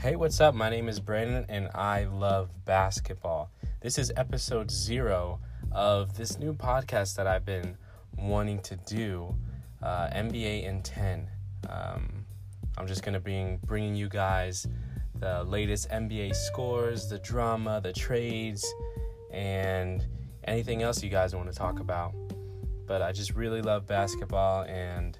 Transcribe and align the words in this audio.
Hey, 0.00 0.14
what's 0.14 0.40
up? 0.40 0.54
My 0.54 0.70
name 0.70 0.88
is 0.88 1.00
Brandon 1.00 1.44
and 1.48 1.70
I 1.74 2.04
love 2.04 2.50
basketball. 2.64 3.50
This 3.80 3.98
is 3.98 4.12
episode 4.16 4.70
zero 4.70 5.40
of 5.72 6.16
this 6.16 6.38
new 6.38 6.54
podcast 6.54 7.16
that 7.16 7.26
I've 7.26 7.44
been 7.44 7.76
wanting 8.16 8.60
to 8.60 8.76
do 8.76 9.34
uh, 9.82 10.06
NBA 10.14 10.62
in 10.62 10.82
10. 10.82 11.28
Um, 11.68 12.24
I'm 12.76 12.86
just 12.86 13.02
going 13.02 13.14
to 13.14 13.20
be 13.20 13.58
bringing 13.66 13.96
you 13.96 14.08
guys 14.08 14.68
the 15.16 15.42
latest 15.42 15.90
NBA 15.90 16.36
scores, 16.36 17.08
the 17.08 17.18
drama, 17.18 17.80
the 17.82 17.92
trades, 17.92 18.64
and 19.32 20.06
anything 20.44 20.84
else 20.84 21.02
you 21.02 21.10
guys 21.10 21.34
want 21.34 21.50
to 21.50 21.58
talk 21.58 21.80
about. 21.80 22.14
But 22.86 23.02
I 23.02 23.10
just 23.10 23.34
really 23.34 23.62
love 23.62 23.88
basketball 23.88 24.62
and 24.62 25.18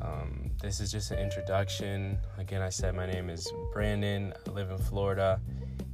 um, 0.00 0.43
this 0.64 0.80
is 0.80 0.90
just 0.90 1.10
an 1.10 1.18
introduction. 1.18 2.18
Again, 2.38 2.62
I 2.62 2.70
said 2.70 2.94
my 2.94 3.04
name 3.04 3.28
is 3.28 3.52
Brandon. 3.74 4.32
I 4.46 4.50
live 4.50 4.70
in 4.70 4.78
Florida, 4.78 5.38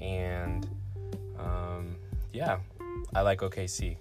and 0.00 0.66
um, 1.38 1.96
yeah, 2.32 2.58
I 3.14 3.20
like 3.20 3.40
OKC. 3.40 3.98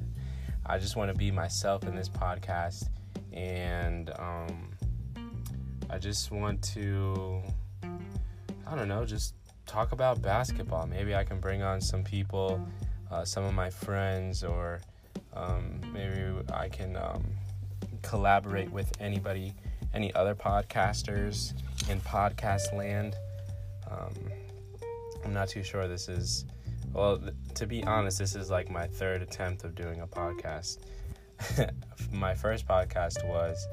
I 0.66 0.78
just 0.78 0.96
want 0.96 1.12
to 1.12 1.18
be 1.18 1.30
myself 1.30 1.84
in 1.84 1.94
this 1.94 2.08
podcast, 2.08 2.88
and 3.34 4.10
um, 4.18 4.70
I 5.90 5.98
just 5.98 6.30
want 6.30 6.62
to, 6.74 7.42
I 8.66 8.74
don't 8.74 8.88
know, 8.88 9.04
just 9.04 9.34
talk 9.66 9.92
about 9.92 10.22
basketball. 10.22 10.86
Maybe 10.86 11.14
I 11.14 11.24
can 11.24 11.40
bring 11.40 11.62
on 11.62 11.78
some 11.78 12.02
people, 12.02 12.66
uh, 13.10 13.26
some 13.26 13.44
of 13.44 13.52
my 13.52 13.68
friends, 13.68 14.44
or 14.44 14.80
um, 15.34 15.78
maybe 15.92 16.42
I 16.54 16.70
can 16.70 16.96
um, 16.96 17.22
collaborate 18.00 18.70
with 18.70 18.90
anybody, 18.98 19.52
any 19.94 20.12
other 20.14 20.34
podcasters 20.34 21.52
in 21.88 22.00
podcast 22.00 22.76
land. 22.76 23.16
Um, 23.90 24.14
I'm 25.24 25.32
not 25.32 25.48
too 25.48 25.62
sure 25.62 25.88
this 25.88 26.08
is, 26.08 26.44
well, 26.92 27.18
th- 27.18 27.34
to 27.54 27.66
be 27.66 27.84
honest, 27.84 28.18
this 28.18 28.34
is 28.34 28.50
like 28.50 28.70
my 28.70 28.86
third 28.86 29.22
attempt 29.22 29.64
of 29.64 29.74
doing 29.74 30.00
a 30.00 30.06
podcast. 30.06 30.78
my 32.12 32.34
first 32.34 32.66
podcast 32.66 33.26
was 33.26 33.66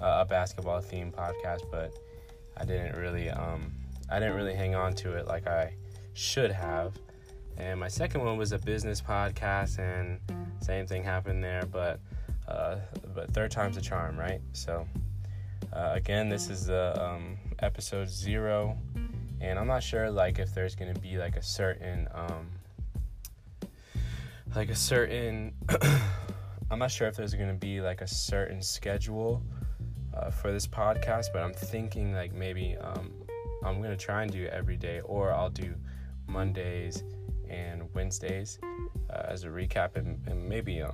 uh, 0.00 0.18
a 0.20 0.24
basketball 0.24 0.80
themed 0.80 1.12
podcast, 1.12 1.62
but 1.70 1.92
I 2.56 2.64
didn't 2.64 2.96
really, 2.96 3.30
um, 3.30 3.72
I 4.10 4.18
didn't 4.18 4.36
really 4.36 4.54
hang 4.54 4.74
on 4.74 4.94
to 4.96 5.12
it 5.16 5.26
like 5.26 5.46
I 5.46 5.74
should 6.14 6.50
have. 6.50 6.94
And 7.56 7.78
my 7.78 7.88
second 7.88 8.24
one 8.24 8.36
was 8.38 8.52
a 8.52 8.58
business 8.58 9.00
podcast, 9.00 9.78
and 9.78 10.18
same 10.62 10.86
thing 10.86 11.04
happened 11.04 11.44
there, 11.44 11.66
but 11.70 12.00
uh, 12.48 12.76
but 13.14 13.32
third 13.32 13.50
time's 13.50 13.76
a 13.76 13.80
charm, 13.80 14.18
right? 14.18 14.40
So, 14.52 14.86
uh, 15.72 15.92
again, 15.94 16.28
this 16.28 16.48
is 16.48 16.66
the 16.66 17.00
um, 17.02 17.38
episode 17.60 18.08
zero, 18.08 18.76
and 19.40 19.58
I'm 19.58 19.66
not 19.66 19.82
sure 19.82 20.10
like 20.10 20.38
if 20.38 20.54
there's 20.54 20.74
gonna 20.74 20.98
be 20.98 21.16
like 21.16 21.36
a 21.36 21.42
certain 21.42 22.08
um, 22.14 22.48
like 24.54 24.70
a 24.70 24.74
certain 24.74 25.54
I'm 26.70 26.78
not 26.78 26.90
sure 26.90 27.08
if 27.08 27.16
there's 27.16 27.34
gonna 27.34 27.54
be 27.54 27.80
like 27.80 28.00
a 28.00 28.06
certain 28.06 28.62
schedule 28.62 29.42
uh, 30.14 30.30
for 30.30 30.52
this 30.52 30.66
podcast, 30.66 31.26
but 31.32 31.42
I'm 31.42 31.54
thinking 31.54 32.12
like 32.12 32.32
maybe 32.32 32.76
um, 32.80 33.12
I'm 33.64 33.80
gonna 33.80 33.96
try 33.96 34.22
and 34.22 34.32
do 34.32 34.46
every 34.46 34.76
day, 34.76 35.00
or 35.00 35.32
I'll 35.32 35.50
do 35.50 35.74
Mondays 36.26 37.02
and 37.48 37.82
Wednesdays 37.94 38.58
uh, 39.10 39.22
as 39.28 39.44
a 39.44 39.48
recap, 39.48 39.96
and, 39.96 40.20
and 40.26 40.48
maybe 40.48 40.78
a, 40.78 40.88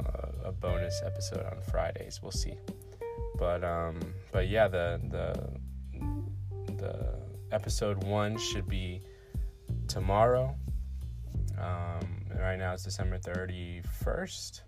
a, 0.44 0.52
bonus 0.52 1.02
episode 1.04 1.44
on 1.44 1.60
Fridays. 1.60 2.20
We'll 2.22 2.32
see. 2.32 2.54
But 3.38 3.64
um, 3.64 4.00
but 4.32 4.48
yeah, 4.48 4.68
the 4.68 5.00
the 5.10 6.74
the 6.76 7.14
episode 7.52 8.04
one 8.04 8.38
should 8.38 8.68
be 8.68 9.02
tomorrow. 9.88 10.54
Um, 11.58 12.26
right 12.38 12.56
now 12.56 12.72
it's 12.72 12.84
December 12.84 13.18
thirty 13.18 13.82
first, 14.02 14.62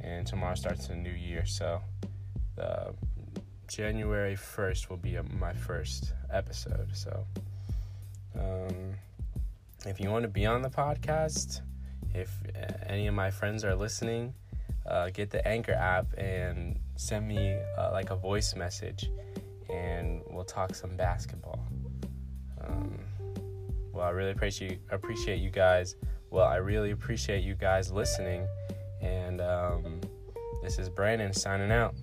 and 0.00 0.26
tomorrow 0.26 0.54
starts 0.54 0.88
a 0.88 0.96
new 0.96 1.10
year. 1.10 1.44
So 1.46 1.80
the 2.56 2.94
January 3.68 4.36
first 4.36 4.90
will 4.90 4.96
be 4.96 5.16
a, 5.16 5.22
my 5.22 5.52
first 5.52 6.12
episode. 6.30 6.88
So. 6.94 7.26
Um, 8.36 8.94
if 9.86 10.00
you 10.00 10.10
want 10.10 10.22
to 10.22 10.28
be 10.28 10.46
on 10.46 10.62
the 10.62 10.70
podcast, 10.70 11.60
if 12.14 12.30
uh, 12.56 12.72
any 12.86 13.06
of 13.06 13.14
my 13.14 13.30
friends 13.30 13.64
are 13.64 13.74
listening, 13.74 14.34
uh, 14.86 15.10
get 15.10 15.30
the 15.30 15.46
Anchor 15.46 15.72
app 15.72 16.06
and 16.18 16.78
send 16.96 17.26
me 17.26 17.56
uh, 17.78 17.90
like 17.92 18.10
a 18.10 18.16
voice 18.16 18.54
message, 18.54 19.10
and 19.70 20.22
we'll 20.28 20.44
talk 20.44 20.74
some 20.74 20.96
basketball. 20.96 21.66
Um, 22.60 22.98
well, 23.92 24.06
I 24.06 24.10
really 24.10 24.32
appreciate 24.32 24.80
appreciate 24.90 25.40
you 25.40 25.50
guys. 25.50 25.96
Well, 26.30 26.46
I 26.46 26.56
really 26.56 26.90
appreciate 26.90 27.44
you 27.44 27.54
guys 27.54 27.92
listening, 27.92 28.46
and 29.00 29.40
um, 29.40 30.00
this 30.62 30.78
is 30.78 30.88
Brandon 30.88 31.32
signing 31.32 31.70
out. 31.70 31.94